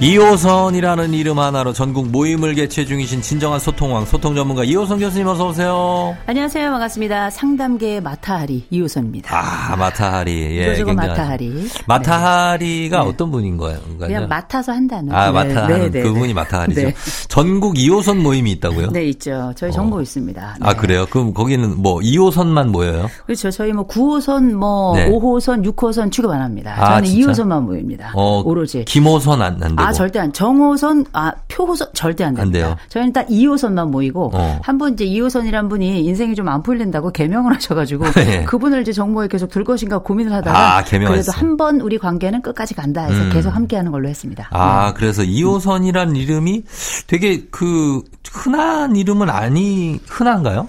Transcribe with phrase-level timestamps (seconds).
[0.00, 6.16] 2호선이라는 이름 하나로 전국 모임을 개최 중이신 진정한 소통왕 소통 전문가 이호선 교수님 어서 오세요.
[6.26, 6.68] 안녕하세요.
[6.70, 7.30] 반갑습니다.
[7.30, 9.30] 상담계 마타하리 이호선입니다.
[9.34, 10.58] 아 마타하리.
[10.58, 11.68] 예, 이거저거 마타하리.
[11.86, 13.08] 마타하리가 네.
[13.08, 13.78] 어떤 분인 거예요?
[13.98, 15.12] 그냥 맡아서 한다는.
[15.14, 16.34] 아 네, 마타하는 네, 네, 그분이 네.
[16.34, 16.80] 마타하리죠.
[16.82, 16.94] 네.
[17.28, 18.90] 전국 2호선 모임이 있다고요?
[18.90, 19.52] 네, 있죠.
[19.56, 20.56] 저희 정보 있습니다.
[20.60, 20.68] 네.
[20.68, 21.06] 아 그래요?
[21.08, 23.08] 그럼 거기는 뭐 2호선만 모여요?
[23.26, 23.50] 그렇죠.
[23.50, 25.08] 저희 뭐 9호선, 뭐 네.
[25.08, 26.74] 5호선, 6호선 취급 안 합니다.
[26.78, 27.30] 아, 저는 진짜?
[27.44, 28.12] 2호선만 모입니다.
[28.14, 28.84] 어, 오로지.
[28.86, 29.83] 김호선 안, 안.
[29.84, 30.32] 아, 절대 안.
[30.32, 32.58] 정호선, 아, 표호선 절대 안 됩니다.
[32.66, 32.76] 돼요?
[32.88, 34.60] 저희는 딱 2호선만 모이고 어.
[34.62, 38.44] 한번 이제 2호선이란 분이 인생이 좀 안 풀린다고 개명을 하셔가지고 네.
[38.44, 40.84] 그분을 이제 정모에 계속 둘 것인가 고민을 하다가 아.
[41.12, 43.30] 그래도 한 번 우리 관계는 끝까지 간다 해서 음.
[43.32, 44.48] 계속 함께하는 걸로 했습니다.
[44.50, 44.94] 아, 네.
[44.96, 46.64] 그래서 2호선이란 이름이
[47.06, 50.68] 되게 그 흔한 이름은 아니 흔한가요?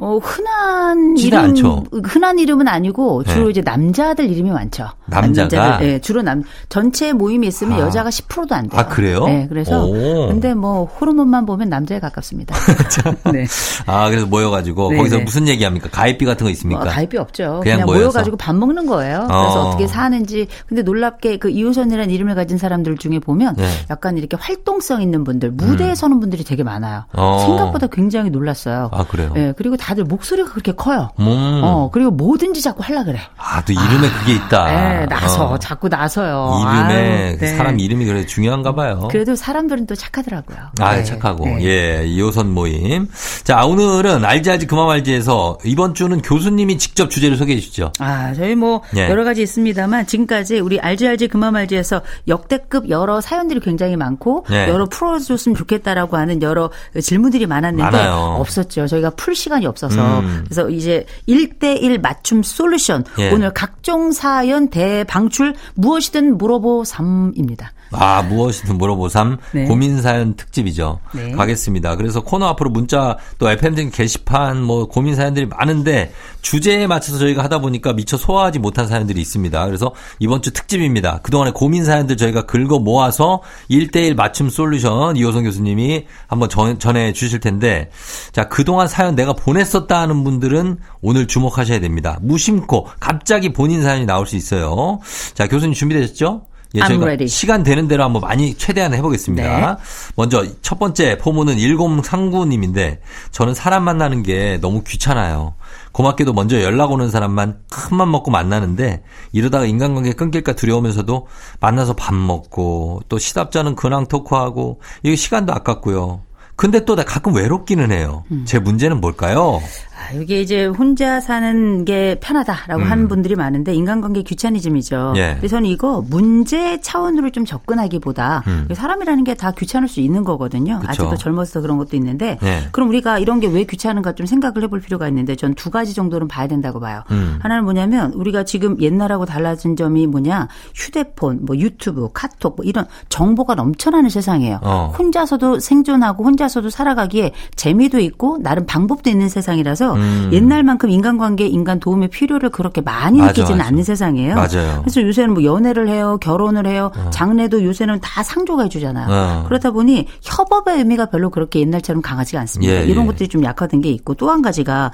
[0.00, 1.84] 어, 흔한 이름, 않죠.
[2.04, 3.50] 흔한 이름은 아니고 주로 네.
[3.50, 4.88] 이제 남자들 이름이 많죠.
[5.06, 5.48] 남자가?
[5.48, 7.86] 남자들, 예, 주로 남, 전체 모임이 있으면 아.
[7.86, 8.80] 여자가 10%도 안 돼요.
[8.80, 9.24] 아, 그래요?
[9.26, 9.84] 네, 그래서.
[9.84, 10.28] 오.
[10.28, 12.54] 근데 뭐, 호르몬만 보면 남자에 가깝습니다.
[13.32, 13.44] 네.
[13.86, 15.24] 아, 그래서 모여가지고 네, 거기서 네.
[15.24, 15.88] 무슨 얘기합니까?
[15.90, 16.84] 가입비 같은 거 있습니까?
[16.84, 17.60] 뭐 가입이 없죠.
[17.64, 17.86] 그냥 그냥?
[17.86, 19.26] 모여가지고 밥 먹는 거예요.
[19.26, 19.68] 그래서 어.
[19.68, 19.70] 어.
[19.72, 20.46] 떻게 사는지.
[20.68, 23.68] 근데 놀랍게 그 이호선이라는 이름을 가진 사람들 중에 보면 네.
[23.90, 27.04] 약간 이렇게 활동성 있는 분들, 무대에 서는 분들이 되게 많아요.
[27.14, 27.42] 어.
[27.44, 28.90] 생각보다 굉장히 놀랐어요.
[28.92, 29.32] 아, 그래요?
[29.34, 31.10] 예, 그리고 다들 목소리가 그렇게 커요.
[31.18, 31.60] 음.
[31.64, 33.18] 어, 그리고 뭐든지 자꾸 하려 그래.
[33.36, 35.02] 아, 또 이름에 그게 있다.
[35.02, 35.58] 예, 나서, 어.
[35.58, 36.60] 자꾸 나서요.
[36.62, 37.56] 이름에 아유, 그 네.
[37.56, 39.08] 사람 이름이 그래 중요한가 봐요.
[39.10, 40.58] 그래도 사람들은 또 착하더라고요.
[40.80, 41.44] 아, 네, 착하고.
[41.46, 41.58] 네.
[41.62, 43.08] 예, 2호선 모임.
[43.44, 47.92] 자, 오늘은 알지 알지 그만 알지에서 이번 주는 교수님이 직접 주제를 소개해 주시죠.
[47.98, 49.08] 아, 저희 뭐 예.
[49.08, 54.68] 여러 가지 있습니다만 지금까지 우리 알지 알지 그만 알지에서 역대급 여러 사연들이 굉장히 많고 예.
[54.68, 56.70] 여러 풀어줬으면 좋겠다라고 하는 여러
[57.00, 58.36] 질문들이 많았는데 많아요.
[58.38, 58.86] 없었죠.
[58.86, 60.44] 저희가 풀 시간이 없어 서 음.
[60.44, 63.30] 그래서 이제 1대1 맞춤 솔루션 예.
[63.30, 67.68] 오늘 각종 사연 대방출 무엇이든 물어보 3입니다.
[67.90, 69.64] 아, 무엇이든 물어보삼 네.
[69.64, 71.00] 고민 사연 특집이죠.
[71.14, 71.32] 네.
[71.32, 71.96] 가겠습니다.
[71.96, 76.12] 그래서 코너 앞으로 문자 또 FM등 게시판 뭐 고민 사연들이 많은데
[76.42, 79.66] 주제에 맞춰서 저희가 하다 보니까 미처 소화하지 못한 사연들이 있습니다.
[79.66, 81.20] 그래서 이번 주 특집입니다.
[81.22, 87.40] 그동안의 고민 사연들 저희가 긁어 모아서 1대1 맞춤 솔루션 이호성 교수님이 한번 전, 전해 주실
[87.40, 87.90] 텐데
[88.32, 92.18] 자, 그동안 사연 내가 보냈었다 하는 분들은 오늘 주목하셔야 됩니다.
[92.22, 95.00] 무심코 갑자기 본인 사연이 나올 수 있어요.
[95.34, 96.47] 자, 교수님 준비되셨죠?
[96.74, 97.28] 예, I'm 저희가 ready.
[97.28, 99.60] 시간 되는 대로 한번 많이 최대한 해보겠습니다.
[99.74, 99.76] 네.
[100.16, 102.98] 먼저 첫 번째 포문은 1039님인데
[103.30, 105.54] 저는 사람 만나는 게 너무 귀찮아요.
[105.92, 109.02] 고맙게도 먼저 연락 오는 사람만 큰맘 먹고 만나는데
[109.32, 111.26] 이러다가 인간관계 끊길까 두려우면서도
[111.60, 116.22] 만나서 밥 먹고 또 시답잖은 근황 토크하고 이게 시간도 아깝고요.
[116.56, 118.24] 근데 또 나 가끔 외롭기는 해요.
[118.32, 118.44] 음.
[118.44, 119.62] 제 문제는 뭘까요?
[119.98, 122.90] 아, 이게 이제 혼자 사는 게 편하다라고 음.
[122.90, 125.14] 하는 분들이 많은데 인간관계 귀차니즘이죠.
[125.16, 125.32] 예.
[125.34, 128.68] 근데 저는 이거 문제 차원으로 좀 접근하기보다 음.
[128.72, 130.78] 사람이라는 게 다 귀찮을 수 있는 거거든요.
[130.80, 130.90] 그쵸.
[130.90, 132.68] 아직도 젊어서 그런 것도 있는데 예.
[132.72, 136.28] 그럼 우리가 이런 게 왜 귀찮은가 좀 생각을 해볼 필요가 있는데 전 두 가지 정도는
[136.28, 137.02] 봐야 된다고 봐요.
[137.10, 137.38] 음.
[137.42, 143.54] 하나는 뭐냐면 우리가 지금 옛날하고 달라진 점이 뭐냐 휴대폰, 뭐 유튜브, 카톡 뭐 이런 정보가
[143.56, 144.60] 넘쳐나는 세상이에요.
[144.62, 144.92] 어.
[144.98, 150.30] 혼자서도 생존하고 혼자서도 살아가기에 재미도 있고 나름 방법도 있는 세상이라서 음.
[150.32, 153.68] 옛날만큼 인간관계, 인간 도움의 필요를 그렇게 많이 맞아, 느끼지는 맞아.
[153.68, 154.34] 않는 세상이에요.
[154.34, 154.80] 맞아요.
[154.82, 159.06] 그래서 요새는 뭐 연애를 해요, 결혼을 해요, 장래도 요새는 다 상조가 해주잖아요.
[159.10, 159.44] 어.
[159.48, 162.72] 그렇다 보니 협업의 의미가 별로 그렇게 옛날처럼 강하지가 않습니다.
[162.72, 163.06] 예, 이런 예.
[163.08, 164.92] 것들이 좀 약화된 게 있고 또 한 가지가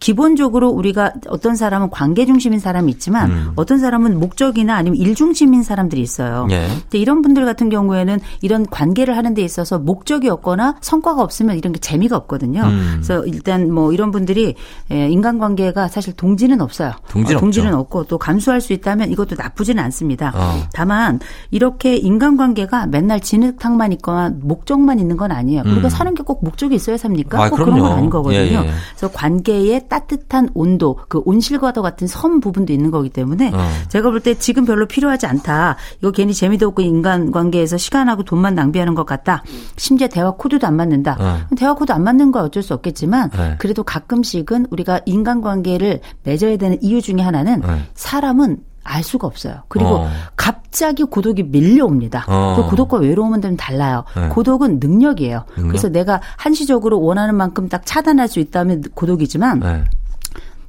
[0.00, 3.52] 기본적으로 우리가 어떤 사람은 관계 중심인 사람이 있지만 음.
[3.56, 6.46] 어떤 사람은 목적이나 아니면 일 중심인 사람들이 있어요.
[6.50, 6.66] 예.
[6.82, 11.74] 근데 이런 분들 같은 경우에는 이런 관계를 하는 데 있어서 목적이 없거나 성과가 없으면 이런
[11.74, 12.62] 게 재미가 없거든요.
[12.62, 12.90] 음.
[13.02, 14.54] 그래서 일단 뭐 이런 분들이
[14.90, 16.92] 예, 인간관계가 사실 동지는 없어요.
[17.10, 17.74] 동지는 어, 동지는.
[17.74, 20.32] 없고 또 감수할 수 있다면 이것도 나쁘지는 않습니다.
[20.34, 20.62] 어.
[20.72, 21.20] 다만
[21.50, 25.62] 이렇게 인간관계가 맨날 진흙탕만 있거나 목적만 있는 건 아니에요.
[25.66, 25.90] 우리가 음.
[25.90, 27.42] 사는 게 꼭 목적이 있어야 삽니까?
[27.42, 27.96] 아, 꼭 그런 건 그럼요.
[27.96, 28.38] 아닌 거거든요.
[28.40, 28.70] 예, 예.
[28.96, 33.58] 그래서 관계의 따뜻한 온도, 그 온실과도 같은 선 부분도 있는 거기 때문에 어.
[33.88, 35.76] 제가 볼 때 지금 별로 필요하지 않다.
[35.98, 39.42] 이거 괜히 재미도 없고 인간관계에서 시간하고 돈만 낭비하는 것 같다.
[39.76, 41.16] 심지어 대화 코드도 안 맞는다.
[41.18, 41.54] 어.
[41.56, 43.56] 대화 코드 안 맞는 거 어쩔 수 없겠지만 네.
[43.58, 47.82] 그래도 가끔씩은 우리가 인간관계를 맺어야 되는 이유 중에 하나는 네.
[47.94, 49.62] 사람은 알 수가 없어요.
[49.68, 50.10] 그리고 어.
[50.36, 52.24] 갑자기 고독이 밀려옵니다.
[52.28, 52.56] 어.
[52.56, 54.04] 그 고독과 외로움은 좀 달라요.
[54.16, 54.28] 네.
[54.28, 55.44] 고독은 능력이에요.
[55.56, 55.68] 능력?
[55.68, 59.84] 그래서 내가 한시적으로 원하는 만큼 딱 차단할 수 있다면 고독이지만 네.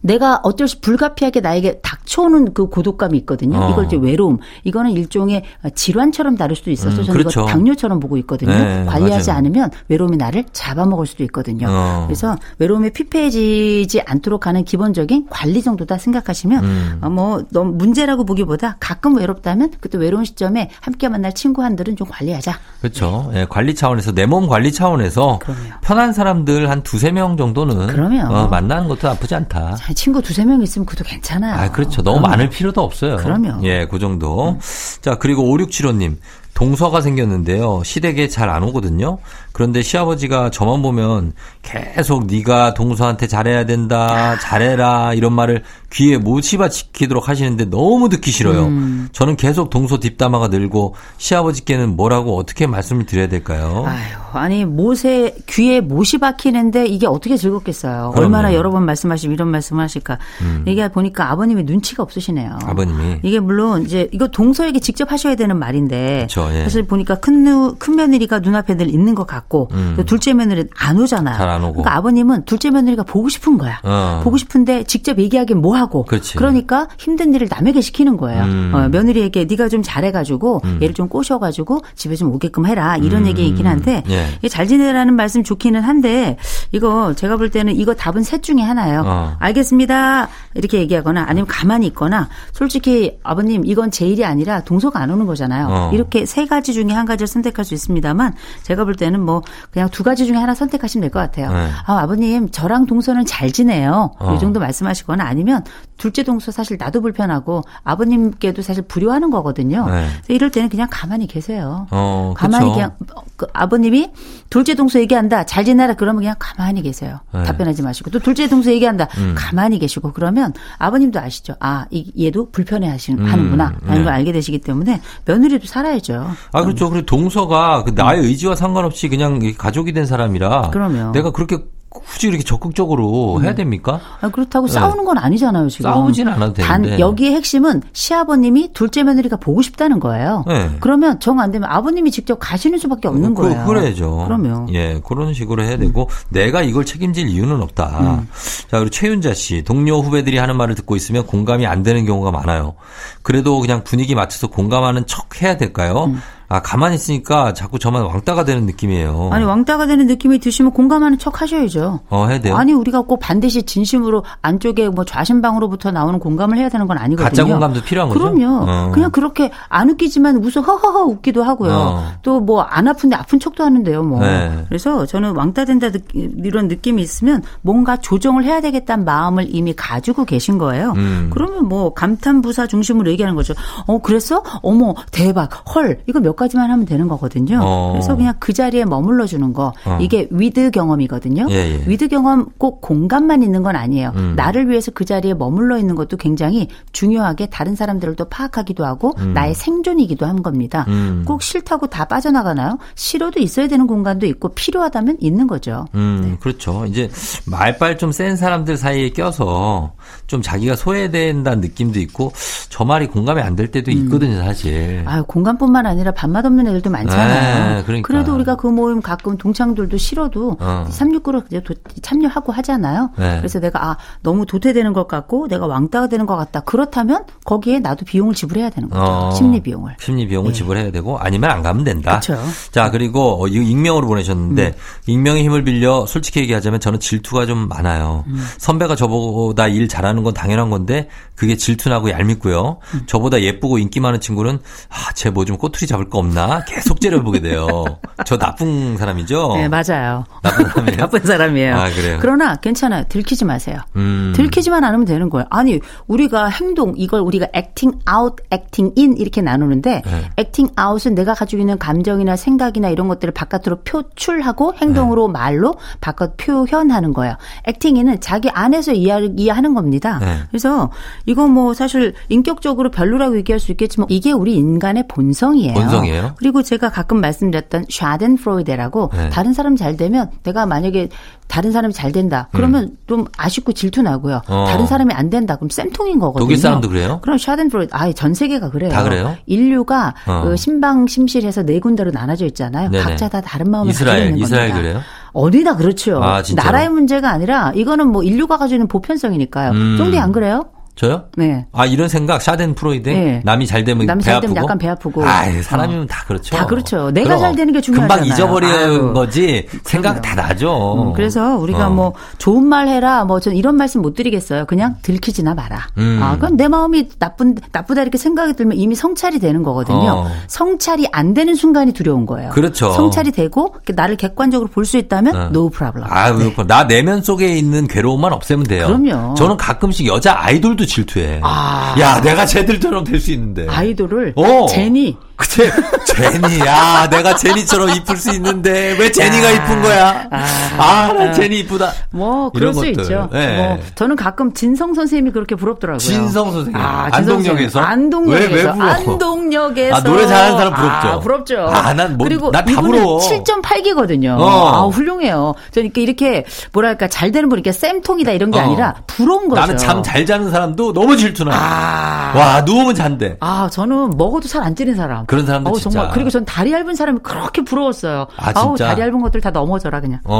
[0.02, 1.82] 내가 어쩔 수 불가피하게 나에게
[2.12, 3.58] 닥쳐오는 그 고독감이 있거든요.
[3.58, 3.70] 어.
[3.72, 4.38] 이걸 이제 외로움.
[4.66, 5.44] 이거는 일종의
[5.74, 7.42] 질환처럼 다룰 수도 있어서 음, 저는 그렇죠.
[7.42, 8.52] 이거 당뇨처럼 보고 있거든요.
[8.52, 9.38] 네, 관리하지 맞아요.
[9.40, 11.68] 않으면 외로움이 나를 잡아먹을 수도 있거든요.
[11.70, 12.04] 어.
[12.08, 16.98] 그래서 외로움에 피폐해지지 않도록 하는 기본적인 관리 정도다 생각하시면 음.
[17.02, 22.08] 어, 뭐 너무 문제라고 보기보다 가끔 외롭다면 그때 외로운 시점에 함께 만날 친구 한들은 좀
[22.10, 22.54] 관리하자.
[22.82, 23.32] 그렇죠.
[23.34, 25.60] 예, 관리 차원에서 내 몸 관리 차원에서 그럼요.
[25.82, 27.90] 편한 사람들 한 두세 명 정도는.
[28.32, 29.76] 어, 만나는 것도 나쁘지 않다.
[29.76, 31.54] 자, 친구 두세 명 있으면 그것도 괜찮아요.
[31.56, 32.01] 아, 그렇죠.
[32.04, 32.28] 너무 그럼요.
[32.30, 33.18] 많을 필요도 없어요.
[33.18, 33.48] 그럼요.
[33.60, 33.64] 음.
[33.64, 34.58] 예, 그 정도.
[35.02, 36.18] 자, 그리고 5675님.
[36.54, 37.82] 동서가 생겼는데요.
[37.86, 39.20] 시댁에 잘 안 오거든요.
[39.54, 41.32] 그런데 시아버지가 저만 보면
[41.62, 45.64] 계속 네가 동서한테 잘해야 된다, 잘해라 이런 말을
[45.94, 48.66] 귀에 못 씹어 지키도록 하시는데 너무 듣기 싫어요.
[48.66, 49.08] 음.
[49.14, 53.86] 저는 계속 동서 뒷담화가 늘고 시아버지께는 뭐라고 어떻게 말씀을 드려야 될까요?
[53.88, 54.02] 아유,
[54.40, 58.12] 아니 못에 귀에 못이 박히는데 이게 어떻게 즐겁겠어요.
[58.12, 58.20] 그럼요.
[58.22, 60.18] 얼마나 여러 번 말씀하시면 이런 말씀을 하실까.
[60.42, 60.64] 음.
[60.68, 62.60] 이게 보니까 아버님이 눈치가 없으시네요.
[62.64, 63.20] 아버님이.
[63.24, 66.64] 이게 물론 이제 이거 동서에게 직접 하셔야 되는 말인데 그쵸, 예.
[66.64, 69.94] 사실 보니까 큰, 누, 큰 며느리가 눈앞에 늘 있는 것 같고 음.
[69.98, 71.38] 또 둘째 며느리는 안 오잖아요.
[71.38, 71.74] 잘 안 오고.
[71.82, 73.80] 그러니까 아버님은 둘째 며느리가 보고 싶은 거야.
[73.84, 74.22] 어.
[74.24, 76.06] 보고 싶은데 직접 얘기하기엔 뭐 하고.
[76.06, 76.38] 그렇지.
[76.38, 78.44] 러니까 힘든 일을 남에게 시키는 거예요.
[78.44, 78.72] 음.
[78.74, 83.28] 어, 며느리에게 네가 좀 잘해가지고 얘를 좀 꼬셔가지고 집에 좀 오게끔 해라 이런 음.
[83.28, 84.21] 얘기이긴 한데 예.
[84.40, 86.38] 이게 잘 지내라는 말씀 좋기는 한데
[86.72, 89.04] 이거 제가 볼 때는 이거 답은 셋 중에 하나예요.
[89.06, 89.36] 어.
[89.40, 95.26] 알겠습니다 이렇게 얘기하거나 아니면 가만히 있거나 솔직히 아버님 이건 제 일이 아니라 동서가 안 오는
[95.26, 95.68] 거잖아요.
[95.70, 95.92] 어.
[95.94, 98.34] 이렇게 세 가지 중에 한 가지를 선택할 수 있습니다만
[98.64, 99.42] 제가 볼 때는 뭐
[99.72, 101.52] 그냥 두 가지 중에 하나 선택하시면 될 것 같아요.
[101.52, 101.70] 네.
[101.86, 104.12] 아, 아버님 저랑 동서는 잘 지내요.
[104.20, 104.34] 어.
[104.36, 105.64] 이 정도 말씀하시거나 아니면
[105.98, 109.88] 둘째 동서 사실 나도 불편하고 아버님께도 사실 불효하는 거거든요.
[109.90, 110.08] 네.
[110.30, 111.88] 이럴 때는 그냥 가만히 계세요.
[111.92, 112.74] 어, 가만히 그쵸.
[112.74, 114.11] 그냥 어, 그 아버님이
[114.50, 117.20] 둘째 동서 얘기한다 잘 지내라 그러면 그냥 가만히 계세요.
[117.34, 117.44] 네.
[117.44, 119.34] 답변하지 마시고 또 둘째 동서 얘기한다 음.
[119.38, 121.56] 가만히 계시고 그러면 아버님도 아시죠.
[121.60, 124.04] 아 이- 얘도 불편해 하시는 하는구나 음, 라는 네.
[124.06, 126.30] 걸 알게 되시기 때문에 며느리도 살아야죠.
[126.52, 126.90] 아, 그렇죠.
[126.90, 130.68] 그리고 동서가 그 나의 의지와 상관없이 그냥 가족이 된 사람이라.
[130.68, 130.72] 음.
[130.72, 131.12] 그럼요.
[131.12, 131.58] 내가 그렇게
[131.92, 134.00] 굳이 이렇게 적극적으로 해야 됩니까?
[134.22, 134.74] 아, 그렇다고 네.
[134.74, 135.92] 싸우는 건 아니잖아요, 지금.
[135.92, 136.90] 싸우지는 않아도 되는데.
[136.92, 140.46] 단 여기의 핵심은 시아버님이 둘째 며느리가 보고 싶다는 거예요.
[140.48, 140.70] 네.
[140.80, 143.66] 그러면 정 안 되면 아버님이 직접 가시는 수밖에 없는 그, 거예요.
[143.66, 144.26] 그래야죠.
[144.28, 144.68] 그럼요.
[144.74, 147.98] 예, 그런 식으로 해야 되고 내가 이걸 책임질 이유는 없다.
[148.00, 148.28] 음.
[148.70, 152.76] 자, 그리고 최윤자 씨, 동료 후배들이 하는 말을 듣고 있으면 공감이 안 되는 경우가 많아요.
[153.24, 156.14] 그래도 그냥 분위기 맞춰서 공감하는 척 해야 될까요?
[156.52, 156.56] 음.
[156.56, 159.30] 아, 가만히 있으니까 자꾸 저만 왕따가 되는 느낌이에요.
[159.32, 162.02] 아니 왕따가 되는 느낌이 드시면 공감하는 척 하셔야죠.
[162.10, 162.56] 어, 해야 돼요.
[162.56, 167.30] 아니 우리가 꼭 반드시 진심으로 안쪽에 뭐 좌심방으로부터 나오는 공감을 해야 되는 건 아니거든요.
[167.30, 168.20] 가짜 공감도 필요한 거죠?
[168.20, 168.66] 그럼요.
[168.70, 168.92] 어.
[168.94, 171.72] 그냥 그렇게 안 웃기지만 웃어 허허허 웃기도 하고요.
[171.74, 172.12] 어.
[172.24, 174.04] 또뭐 안 아픈데 아픈 척도 하는데요.
[174.04, 174.20] 뭐.
[174.20, 174.66] 네.
[174.68, 180.26] 그래서 저는 왕따 된다 느- 이런 느낌이 있으면 뭔가 조정을 해야 되겠다는 마음을 이미 가지고
[180.26, 180.94] 계신 거예요.
[180.98, 181.30] 음.
[181.32, 183.54] 그러면 뭐 감탄 부사 중심으로 얘기하는 거죠.
[183.88, 184.44] 어 그랬어?
[184.62, 187.60] 어머 대박 헐 이거 몇 가지만 하면 되는 거거든요.
[187.64, 187.92] 어.
[187.94, 189.98] 그래서 그냥 그 자리에 머물러 주는 거 어.
[190.02, 191.48] 이게 with 경험이거든요.
[191.50, 191.84] 예, 예.
[191.86, 194.12] with 경험 꼭 공감만 있는 건 아니에요.
[194.16, 194.34] 음.
[194.36, 199.54] 나를 위해서 그 자리에 머물러 있는 것도 굉장히 중요하게 다른 사람들을 또 파악하기도 하고 나의
[199.56, 200.86] 생존이기도 한 겁니다.
[200.88, 201.24] 음.
[201.26, 202.78] 꼭 싫다고 다 빠져나가나요?
[202.96, 205.86] 싫어도 있어야 되는 공간도 있고 필요하다면 있는 거죠.
[205.96, 206.38] 음, 네.
[206.40, 206.86] 그렇죠.
[206.86, 207.10] 이제
[207.46, 209.94] 말빨 좀 센 사람들 사이에 껴서
[210.28, 212.34] 좀 자기가 소외된다는 느낌도 있고
[212.70, 215.04] 저 말이 공감이 안 될 때도 있거든요, 사실.
[215.06, 217.76] 아 공간뿐만 아니라 밥밥 맛 없는 애들도 많잖아요.
[217.78, 218.08] 네, 그러니까.
[218.08, 220.86] 그래도 우리가 그 모임 가끔 동창들도 싫어도 어.
[220.90, 223.12] 369로 참여하고 하잖아요.
[223.18, 223.38] 네.
[223.38, 226.62] 그래서 내가 아 너무 도태되는 것 같고 내가 왕따가 되는 것 같다.
[226.62, 229.02] 그렇다면 거기에 나도 비용을 지불해야 되는 거죠.
[229.04, 229.96] 어, 심리 비용을.
[230.00, 230.58] 심리 비용을 네.
[230.58, 232.20] 지불해야 되고 아니면 안 가면 된다.
[232.20, 232.38] 그쵸.
[232.72, 234.74] 자 그리고 어, 익명으로 보내셨는데 음.
[235.08, 238.24] 익명의 힘을 빌려 솔직히 얘기하자면 저는 질투가 좀 많아요.
[238.28, 238.44] 음.
[238.58, 242.78] 선배가 저보다 일 잘하는 건 당연한 건데 그게 질투나고 얄밉고요.
[242.94, 243.02] 음.
[243.08, 244.60] 저보다 예쁘고 인기 많은 친구는
[244.90, 247.86] 아 쟤 뭐 좀 꼬투리 잡을 거 없나 계속 째려보게 돼요.
[248.26, 249.56] 저 나쁜 사람이죠.
[249.56, 250.24] 네, 맞아요.
[250.42, 250.98] 나쁜 사람이에요.
[250.98, 251.76] 나쁜 사람이에요.
[251.76, 252.18] 아, 그래요?
[252.22, 253.04] 그러나 괜찮아요.
[253.10, 253.78] 들키지 마세요.
[253.96, 254.34] 음.
[254.36, 255.46] 들키지만 않으면 되는 거예요.
[255.50, 260.30] 아니, 우리가 행동, 이걸 우리가 acting out, acting in 이렇게 나누는데 네.
[260.40, 265.34] acting out은 내가 가지고 있는 감정이나 생각이나 이런 것들을 바깥으로 표출하고 행동으로 네.
[265.34, 267.36] 말로 바깥 표현하는 거예요.
[267.68, 270.20] acting in은 자기 안에서 이해, 이해하는 겁니다.
[270.20, 270.38] 네.
[270.50, 270.92] 그래서
[271.26, 275.74] 이거 뭐 사실 인격적으로 별로라고 얘기할 수 있겠지만 이게 우리 인간의 본성이에요.
[275.74, 276.34] 본성이에요?
[276.38, 279.30] 그리고 제가 가끔 말씀드렸던 Schadenfreude라고 네.
[279.30, 281.10] 다른 사람 잘 되면 내가 만약에
[281.48, 282.48] 다른 사람이 잘 된다.
[282.54, 284.42] 그러면 좀 아쉽고 질투 나고요.
[284.48, 284.54] 음.
[284.54, 284.66] 어.
[284.68, 285.56] 다른 사람이 안 된다.
[285.56, 286.46] 그럼 쌤통인 거거든요.
[286.46, 287.20] 독일 사람도 그래요?
[287.22, 288.92] 그럼 Schadenfreude 아예 전 세계가 그래요.
[288.92, 289.36] 다 그래요?
[289.46, 290.44] 인류가 어.
[290.44, 292.90] 그 심방심실해서 네 군데로 나눠져 있잖아요.
[292.90, 293.04] 네네.
[293.04, 294.90] 각자 다 다른 마음을 이스라엘, 가지고 있는 이스라엘 겁니다.
[294.90, 295.04] 그래요?
[295.34, 296.22] 어디나 그렇죠.
[296.22, 296.42] 아?
[296.56, 299.72] 나라의 문제가 아니라 이거는 뭐 인류가 가지고 있는 보편성이니까요.
[299.72, 299.98] 음.
[299.98, 300.66] 쫑디 안 그래요?
[300.96, 301.24] 저요?
[301.38, 301.66] 네.
[301.72, 303.42] 아 이런 생각 Schadenfreude 네.
[303.44, 305.26] 남이 잘 되면 남이 배잘 아프고 되면 약간 배 아프고.
[305.26, 306.08] 아 사람이면 어.
[306.08, 306.56] 다 그렇죠.
[306.56, 307.12] 다 그렇죠.
[307.12, 308.20] 내가 잘 되는 게 중요하잖아요.
[308.24, 309.14] 금방 잊어버리는.
[309.14, 310.94] 거지 생각 다 나죠.
[311.02, 311.90] 음, 그래서 우리가 어.
[311.90, 314.66] 뭐 좋은 말 해라 뭐 전 이런 말씀 못 드리겠어요.
[314.66, 315.88] 그냥 들키지나 마라.
[315.98, 316.20] 음.
[316.22, 319.98] 아, 그건 내 마음이 나쁜 나쁘다 이렇게 생각이 들면 이미 성찰이 되는 거거든요.
[319.98, 320.28] 어.
[320.48, 322.52] 성찰이 안 되는 순간이 두려운 거예요.
[322.52, 322.92] 그렇죠.
[322.92, 325.40] 성찰이 되고 나를 객관적으로 볼 수 있다면 어.
[325.52, 326.06] no problem.
[326.12, 328.88] 아, 그렇고 나 내면 속에 있는 괴로움만 없애면 돼요.
[328.88, 329.34] 그럼요.
[329.36, 331.40] 저는 가끔씩 여자 아이돌도 질투해.
[331.44, 331.96] 아.
[332.00, 333.68] 야, 내가 쟤들처럼 될 수 있는데.
[333.68, 334.66] 아이돌을 어.
[334.68, 335.70] 제니 그치?
[336.06, 339.52] 제니, 야, 내가 제니처럼 이쁠 수 있는데 왜 제니가 야.
[339.52, 340.28] 이쁜 거야?
[340.30, 340.46] 아.
[340.78, 341.92] 아, 난 제니 이쁘다.
[342.12, 342.92] 뭐 그럴 수 것들.
[343.02, 343.28] 있죠.
[343.32, 343.58] 네.
[343.58, 345.98] 뭐 저는 가끔 진성 선생님이 그렇게 부럽더라고요.
[346.00, 346.80] 진성 선생님.
[346.80, 347.80] 아, 안동역에서?
[347.80, 348.54] 안동역에서.
[348.54, 348.92] 왜, 왜 부러워?
[348.92, 349.96] 안동역에서.
[349.96, 351.08] 아, 노래 잘하는 사람 부럽죠?
[351.08, 351.60] 아, 부럽죠.
[351.70, 353.20] 아, 난 뭐- 그리고 나다 부러워.
[353.20, 354.38] 7.8기거든요.
[354.40, 354.68] 어.
[354.74, 355.56] 아, 훌륭해요.
[355.72, 358.64] 저는 이렇게, 이렇게 뭐랄까 잘 되는 분 이렇게 쌤통이다 이런 게 어.
[358.64, 359.62] 아니라 부러운 거죠.
[359.62, 361.52] 나는 잠 잘 자는 사람도 너무 질투나.
[361.54, 362.34] 아.
[362.38, 363.38] 와, 누우면 잔대.
[363.40, 365.26] 아, 저는 먹어도 살 안 찌는 사람.
[365.32, 366.00] 그런 사람들 어우, 진짜.
[366.00, 366.14] 정말.
[366.14, 368.28] 그리고 전 다리 얇은 사람이 그렇게 부러웠어요.
[368.36, 368.88] 아, 아우, 진짜?
[368.90, 370.20] 다리 얇은 것들 다 넘어져라, 그냥.
[370.26, 370.40] 어.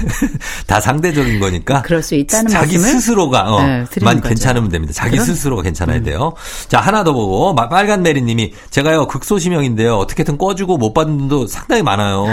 [0.66, 1.82] 다 상대적인 거니까.
[1.82, 4.28] 그럴 수 있다는 자기 스스로가 어, 네, 만 거죠.
[4.28, 4.92] 괜찮으면 됩니다.
[4.92, 5.22] 자기 그럼?
[5.22, 5.26] 음.
[5.26, 6.32] 스스로가 괜찮아야 돼요.
[6.68, 9.96] 자 하나 더 보고 마- 빨간 메리님이 제가요 극소심형인데요.
[9.96, 12.26] 어떻게든 꺼주고 못 받는 분도 상당히 많아요.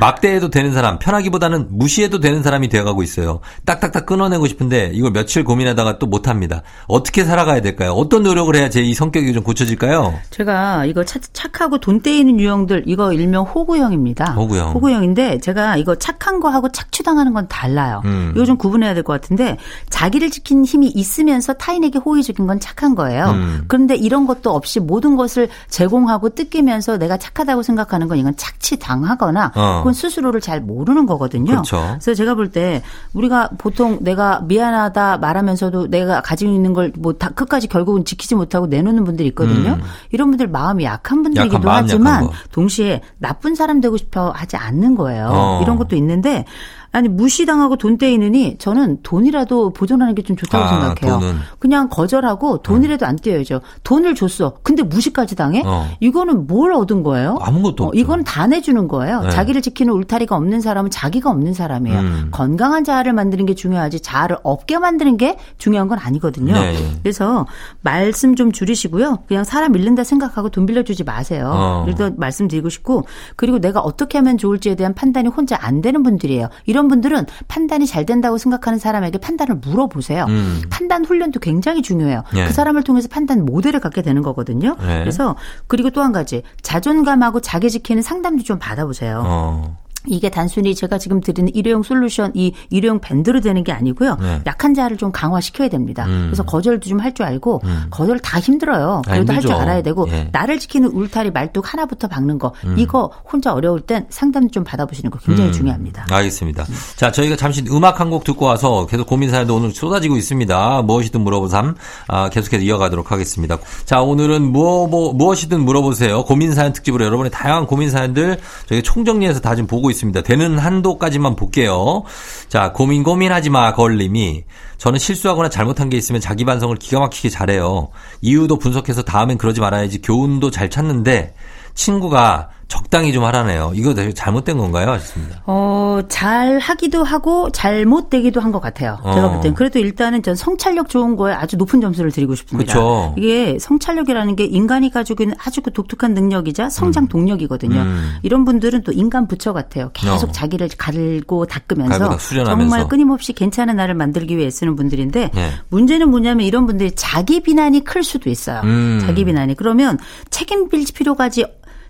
[0.00, 3.40] 막대해도 되는 사람, 편하기보다는 무시해도 되는 사람이 되어가고 있어요.
[3.64, 6.62] 딱딱딱 끊어내고 싶은데 이걸 며칠 고민하다가 또 못합니다.
[6.86, 7.92] 어떻게 살아가야 될까요?
[7.92, 10.14] 어떤 노력을 해야 제 이 성격이 좀 고쳐질까요?
[10.30, 14.34] 제가 이거 착, 착하고 돈 떼이는 유형들 이거 일명 호구형입니다.
[14.34, 14.72] 호구형.
[14.74, 18.00] 호구형인데 제가 이거 착한 거하고 착 취당하는 건 달라요.
[18.06, 18.32] 음.
[18.34, 19.58] 이거 좀 구분해야 될 것 같은데
[19.90, 23.26] 자기를 지키는 힘이 있으면서 타인에게 호의적인 건 착한 거예요.
[23.26, 23.64] 음.
[23.68, 29.78] 그런데 이런 것도 없이 모든 것을 제공하고 뜯기면서 내가 착하다고 생각하는 건 이건 착취당하거나 어.
[29.78, 31.50] 그건 스스로를 잘 모르는 거거든요.
[31.50, 31.76] 그렇죠.
[32.00, 32.80] 그래서 제가 볼 때
[33.12, 38.66] 우리가 보통 내가 미안하다 말하면서도 내가 가지고 있는 걸 뭐 다 끝까지 결국은 지키지 못하고
[38.66, 39.70] 내놓는 분들이 있거든요.
[39.74, 39.82] 음.
[40.12, 42.32] 이런 분들 마음이 약한 분들이기도 약한, 약한 하지만 거.
[42.52, 45.28] 동시에 나쁜 사람 되고 싶어 하지 않는 거예요.
[45.30, 45.60] 어.
[45.62, 46.44] 이런 것도 있는데
[46.92, 51.20] 아니 무시당하고 돈 떼이느니 저는 돈이라도 보존하는 게 좀 좋다고 아, 생각해요.
[51.20, 51.36] 돈은.
[51.60, 53.60] 그냥 거절하고 돈이라도 안 떼어야죠.
[53.84, 54.54] 돈을 줬어.
[54.64, 55.62] 근데 무시까지 당해?
[55.64, 55.86] 어.
[56.00, 57.38] 이거는 뭘 얻은 거예요?
[57.40, 57.98] 아무것도 어, 없죠.
[58.00, 59.20] 이건 다 내주는 거예요.
[59.20, 59.30] 네.
[59.30, 61.98] 자기를 지키는 울타리가 없는 사람은 자기가 없는 사람이에요.
[62.00, 62.28] 음.
[62.32, 66.54] 건강한 자아를 만드는 게 중요하지 자아를 없게 만드는 게 중요한 건 아니거든요.
[66.54, 66.98] 네, 예.
[67.02, 67.46] 그래서
[67.82, 69.18] 말씀 좀 줄이시고요.
[69.28, 71.52] 그냥 사람 잃는다 생각하고 돈 빌려주지 마세요.
[71.54, 71.84] 어.
[71.86, 73.04] 이렇게 말씀드리고 싶고
[73.36, 76.48] 그리고 내가 어떻게 하면 좋을지에 대한 판단이 혼자 안 되는 분들이에요.
[76.64, 80.24] 이런 분들은 판단이 잘 된다고 생각하는 사람에게 판단을 물어보세요.
[80.28, 80.62] 음.
[80.70, 82.22] 판단 훈련도 굉장히 중요해요.
[82.36, 82.46] 예.
[82.46, 84.76] 그 사람을 통해서 판단 모델을 갖게 되는 거거든요.
[84.80, 85.00] 네.
[85.00, 89.22] 그래서 그리고 또 한 가지 자존감하고 자기 지키는 상담도 좀 받아보세요.
[89.26, 89.76] 어.
[90.06, 94.16] 이게 단순히 제가 지금 드리는 일회용 솔루션, 이 일회용 밴드로 되는 게 아니고요.
[94.20, 94.40] 네.
[94.46, 96.04] 약한 자를 좀 강화시켜야 됩니다.
[96.06, 96.26] 음.
[96.28, 99.02] 그래서 거절도 좀 할 줄 알고 거절 다 힘들어요.
[99.06, 99.52] 아, 그래도 할 줄.
[99.52, 100.22] 알아야 되고 예.
[100.22, 100.28] 음.
[100.32, 105.18] 나를 지키는 울타리 말뚝 하나부터 박는 거 이거 혼자 어려울 땐 상담 좀 받아보시는 거
[105.18, 105.52] 굉장히 음.
[105.52, 106.06] 중요합니다.
[106.10, 106.64] 알겠습니다.
[106.96, 110.82] 자, 저희가 잠시 음악 한 곡 듣고 와서 계속 고민 사연도 오늘 쏟아지고 있습니다.
[110.82, 111.74] 무엇이든 물어보삼
[112.08, 113.58] 아, 계속해서 이어가도록 하겠습니다.
[113.84, 116.24] 자, 오늘은 무엇, 뭐, 무엇이든 물어보세요.
[116.24, 119.95] 고민 사연 특집으로 여러분의 다양한 고민 사연들 저희 총정리해서 다 좀 보고 있습니다.
[119.96, 120.22] 있습니다.
[120.22, 122.04] 되는 한도까지만 볼게요.
[122.48, 124.44] 자, 고민 고민하지 마 걸님이
[124.78, 127.88] 저는 실수하거나 잘못한 게 있으면 자기 반성을 기가 막히게 잘해요.
[128.20, 131.34] 이유도 분석해서 다음엔 그러지 말아야지 교훈도 잘 찾는데
[131.74, 133.70] 친구가 적당히 좀 하라네요.
[133.76, 134.90] 이거 되게 잘못된 건가요?
[134.90, 135.42] 하셨습니다.
[135.46, 138.98] 어, 잘 하기도 하고 잘못되기도 한 것 같아요.
[139.02, 139.14] 어.
[139.14, 139.54] 제가 볼 땐.
[139.54, 142.72] 그래도 일단은 전 성찰력 좋은 거에 아주 높은 점수를 드리고 싶습니다.
[142.72, 143.14] 그쵸.
[143.16, 147.80] 이게 성찰력이라는 게 인간이 가지고 있는 아주 그 독특한 능력이자 성장 동력이거든요.
[147.80, 148.14] 음.
[148.22, 149.90] 이런 분들은 또 인간 부처 같아요.
[149.94, 150.32] 계속 어.
[150.32, 152.44] 자기를 갈고 닦으면서 갈고.
[152.44, 155.50] 정말 끊임없이 괜찮은 나를 만들기 위해 쓰는 분들인데 예.
[155.68, 158.60] 문제는 뭐냐면 이런 분들이 자기 비난이 클 수도 있어요.
[158.64, 158.98] 음.
[159.02, 159.54] 자기 비난이.
[159.54, 159.98] 그러면
[160.30, 161.44] 책임질 필요까지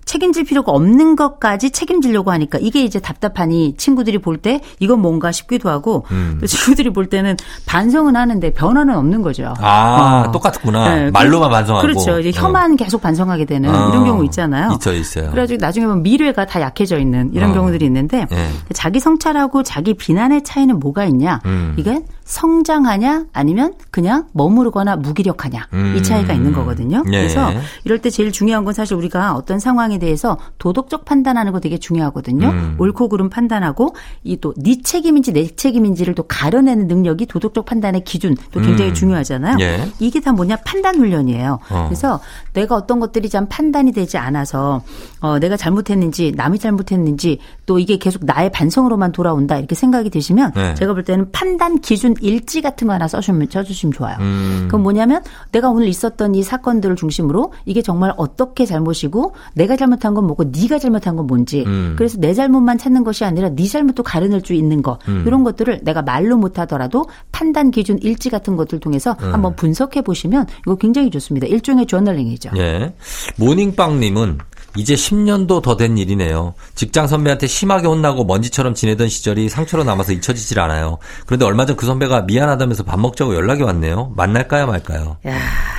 [0.07, 5.69] 책임질 필요가 없는 것까지 책임지려고 하니까 이게 이제 답답하니 친구들이 볼 때 이건 뭔가 싶기도
[5.71, 6.37] 하고 음.
[6.41, 7.37] 또 친구들이 볼 때는
[7.67, 9.55] 반성은 하는데 변화는 없는 거죠.
[9.59, 10.31] 아, 어.
[10.31, 10.95] 똑같구나.
[10.95, 11.87] 네, 말로만 그- 반성하고.
[11.87, 12.21] 그렇죠.
[12.21, 13.89] 이제 혀만 계속 반성하게 되는 어.
[13.89, 14.73] 이런 경우 있잖아요.
[14.75, 15.31] 있죠, 있어요.
[15.31, 17.55] 그래가지고 나중에 보면 미래가 다 약해져 있는 이런 어.
[17.55, 18.49] 경우들이 있는데 예.
[18.75, 21.41] 자기 성찰하고 자기 비난의 차이는 뭐가 있냐?
[21.47, 21.75] 음.
[21.79, 25.95] 이게 성장하냐 아니면 그냥 머무르거나 무기력하냐 음.
[25.97, 27.03] 이 차이가 있는 거거든요.
[27.07, 27.11] 예.
[27.23, 27.51] 그래서
[27.85, 32.49] 이럴 때 제일 중요한 건 사실 우리가 어떤 상황에 대해서 도덕적 판단하는 거 되게 중요하거든요.
[32.49, 32.77] 음.
[32.79, 38.37] 옳고 그름 판단하고 이 또 네 책임인지 내 책임인지를 또 가려내는 능력이 도덕적 판단의 기준
[38.53, 38.95] 또 굉장히 음.
[38.95, 39.57] 중요하잖아요.
[39.61, 39.89] 예.
[39.99, 41.59] 이게 다 뭐냐 판단 훈련이에요.
[41.71, 41.85] 어.
[41.89, 42.21] 그래서
[42.53, 44.83] 내가 어떤 것들이 참 판단이 되지 않아서
[45.21, 50.75] 어, 내가 잘못했는지 남이 잘못했는지 또 이게 계속 나의 반성으로만 돌아온다 이렇게 생각이 드시면 네.
[50.75, 54.17] 제가 볼 때는 판단 기준 일지 같은 거 하나 써주면 쳐주시면 좋아요.
[54.21, 54.63] 음.
[54.67, 55.23] 그건 뭐냐면
[55.53, 60.45] 내가 오늘 있었던 이 사건들을 중심으로 이게 정말 어떻게 잘못이고 내가 잘 못한 건 뭐고
[60.45, 61.95] 네가 잘못한 건 뭔지 음.
[61.97, 65.25] 그래서 내 잘못만 찾는 것이 아니라 네 잘못도 가려낼 수 있는 거 음.
[65.27, 69.33] 이런 것들을 내가 말로 못하더라도 판단 기준 일지 같은 것들 통해서 음.
[69.33, 71.47] 한번 분석해 보시면 이거 굉장히 좋습니다.
[71.47, 72.51] 일종의 저널링이죠.
[72.57, 72.95] 예.
[73.37, 74.39] 모닝빵님은
[74.77, 76.55] 이제 10년도 더 된 일이네요.
[76.75, 80.99] 직장 선배한테 심하게 혼나고 먼지처럼 지내던 시절이 상처로 남아서 잊혀지질 않아요.
[81.27, 84.13] 그런데 얼마 전 그 선배가 미안하다면서 밥 먹자고 연락이 왔네요.
[84.17, 85.19] 만날까요 말까요?
[85.27, 85.37] 야,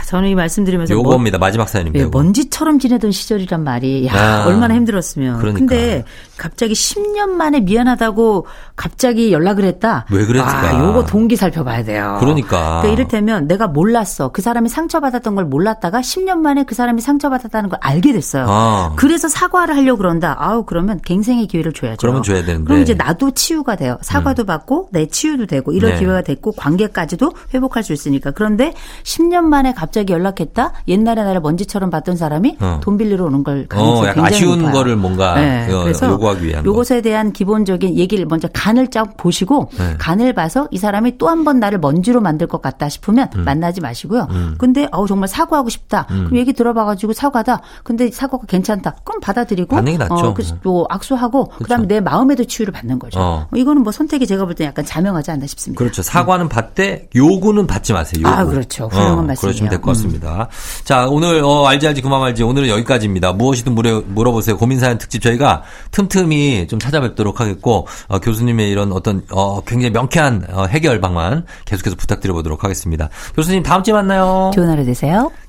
[0.07, 1.39] 저는 이 말씀드리면서 뭐- 요겁니다.
[1.39, 2.05] 마지막 사연입니다.
[2.05, 2.09] 예.
[2.09, 4.45] 먼지처럼 지내던 시절이란 말이 야 아.
[4.45, 5.39] 얼마나 힘들었으면.
[5.39, 5.59] 그러니까.
[5.59, 6.03] 근데
[6.37, 10.05] 갑자기 10년 만에 미안하다고 갑자기 연락을 했다.
[10.11, 10.69] 왜 그랬을까?
[10.77, 12.17] 아, 요거 동기 살펴봐야 돼요.
[12.19, 12.83] 그러니까.
[12.85, 14.29] 이를테면 내가 몰랐어.
[14.29, 18.45] 그 사람이 상처받았던 걸 몰랐다가 10년 만에 그 사람이 상처받았다는 걸 알게 됐어요.
[18.47, 18.86] 아.
[18.95, 20.35] 그래서 사과를 하려고 그런다.
[20.39, 21.97] 아우 그러면 갱생의 기회를 줘야죠.
[21.99, 22.61] 그러면 줘야 되는데.
[22.61, 22.65] 음.
[22.65, 23.97] 그럼 이제 나도 치유가 돼요.
[24.01, 25.99] 사과도 받고 내 치유도 되고 이런 네.
[25.99, 28.31] 기회가 됐고 관계까지도 회복할 수 있으니까.
[28.31, 30.73] 그런데 10년 만에 갑자기 연락했다.
[30.87, 32.79] 옛날에 나를 먼지처럼 봤던 사람이 어.
[32.83, 34.73] 돈 빌리러 오는 걸 가능성이 어, 굉장히 아쉬운 높아요.
[34.73, 36.69] 거를 뭔가 네, 어, 그래서 요구하기 위한 거.
[36.69, 39.95] 요것에 대한 기본적인 얘기를 먼저 간을 쫙 보시고 네.
[39.97, 43.43] 간을 봐서 이 사람이 또 한 번 나를 먼지로 만들 것 같다 싶으면 음.
[43.45, 44.27] 만나지 마시고요.
[44.57, 46.05] 근데 어우 정말 사과하고 싶다.
[46.07, 47.61] 그럼 얘기 들어봐가지고 사과다.
[47.83, 48.95] 근데 사과가 괜찮 다.
[49.03, 50.13] 그럼 받아들이고 반응이 낫죠.
[50.15, 53.19] 어, 그래서 또 악수하고 그다음에 내 마음에도 치유를 받는 거죠.
[53.19, 53.47] 어.
[53.55, 55.77] 이거는 뭐 선택이 제가 볼 때 약간 자명하지 않나 싶습니다.
[55.79, 56.01] 그렇죠.
[56.01, 58.21] 사과는 받되 요구는 받지 마세요.
[58.25, 58.29] 요구.
[58.33, 58.87] 아, 그렇죠.
[58.87, 59.35] 훌륭한 말씀이에요.
[59.39, 60.47] 그러시면 될 것 같습니다.
[60.83, 63.33] 자, 오늘 어, 알지 알지 그만 알지 오늘은 여기까지입니다.
[63.33, 64.57] 무엇이든 물어, 물어보세요.
[64.57, 70.47] 고민 사연 특집 저희가 틈틈이 좀 찾아뵙도록 하겠고 어, 교수님의 이런 어떤 어, 굉장히 명쾌한
[70.51, 73.09] 어, 해결 방안 계속해서 부탁드려보도록 하겠습니다.
[73.35, 74.51] 교수님 다음 주에 만나요.
[74.53, 75.31] 좋은 하루 되세요.